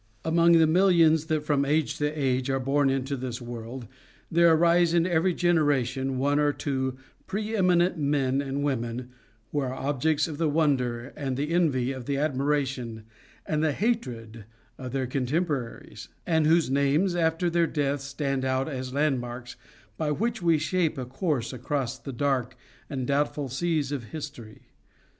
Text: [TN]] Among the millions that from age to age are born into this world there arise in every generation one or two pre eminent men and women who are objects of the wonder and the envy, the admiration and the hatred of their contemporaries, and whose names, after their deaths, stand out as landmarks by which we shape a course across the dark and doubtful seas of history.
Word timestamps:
[TN]] 0.23 0.31
Among 0.33 0.51
the 0.53 0.65
millions 0.65 1.25
that 1.27 1.43
from 1.45 1.63
age 1.63 1.99
to 1.99 2.07
age 2.07 2.49
are 2.49 2.59
born 2.59 2.89
into 2.89 3.15
this 3.15 3.39
world 3.39 3.85
there 4.31 4.51
arise 4.51 4.95
in 4.95 5.05
every 5.05 5.35
generation 5.35 6.17
one 6.17 6.39
or 6.39 6.51
two 6.51 6.97
pre 7.27 7.55
eminent 7.55 7.99
men 7.99 8.41
and 8.41 8.63
women 8.63 9.11
who 9.51 9.59
are 9.59 9.71
objects 9.75 10.27
of 10.27 10.39
the 10.39 10.49
wonder 10.49 11.13
and 11.15 11.37
the 11.37 11.51
envy, 11.51 11.93
the 11.93 12.17
admiration 12.17 13.03
and 13.45 13.63
the 13.63 13.73
hatred 13.73 14.45
of 14.79 14.91
their 14.91 15.05
contemporaries, 15.05 16.09
and 16.25 16.47
whose 16.47 16.71
names, 16.71 17.15
after 17.15 17.47
their 17.47 17.67
deaths, 17.67 18.05
stand 18.05 18.43
out 18.43 18.67
as 18.67 18.95
landmarks 18.95 19.55
by 19.97 20.09
which 20.09 20.41
we 20.41 20.57
shape 20.57 20.97
a 20.97 21.05
course 21.05 21.53
across 21.53 21.99
the 21.99 22.11
dark 22.11 22.55
and 22.89 23.05
doubtful 23.05 23.47
seas 23.49 23.91
of 23.91 24.05
history. 24.05 24.63